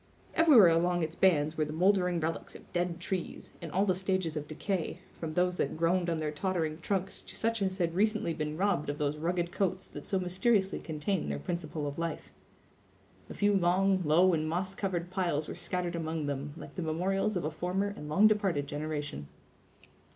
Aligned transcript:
Everywhere 0.33 0.69
along 0.69 1.03
its 1.03 1.13
bands 1.13 1.55
were 1.59 1.65
the 1.65 1.73
moldering 1.73 2.19
relics 2.19 2.55
of 2.55 2.73
dead 2.73 2.99
trees, 2.99 3.51
in 3.61 3.69
all 3.69 3.85
the 3.85 3.93
stages 3.93 4.35
of 4.35 4.47
decay, 4.47 4.97
from 5.19 5.35
those 5.35 5.57
that 5.57 5.77
groaned 5.77 6.09
on 6.09 6.17
their 6.17 6.31
tottering 6.31 6.79
trunks 6.79 7.21
to 7.21 7.35
such 7.35 7.61
as 7.61 7.77
had 7.77 7.93
recently 7.93 8.33
been 8.33 8.57
robbed 8.57 8.89
of 8.89 8.97
those 8.97 9.17
rugged 9.19 9.51
coats 9.51 9.85
that 9.89 10.07
so 10.07 10.17
mysteriously 10.17 10.79
contain 10.79 11.29
their 11.29 11.37
principle 11.37 11.85
of 11.85 11.99
life. 11.99 12.31
A 13.29 13.35
few 13.35 13.53
long, 13.55 14.01
low, 14.03 14.33
and 14.33 14.49
moss 14.49 14.73
covered 14.73 15.11
piles 15.11 15.47
were 15.47 15.53
scattered 15.53 15.95
among 15.95 16.25
them, 16.25 16.55
like 16.57 16.73
the 16.73 16.81
memorials 16.81 17.37
of 17.37 17.43
a 17.45 17.51
former 17.51 17.93
and 17.95 18.09
long 18.09 18.25
departed 18.25 18.65
generation. 18.65 19.27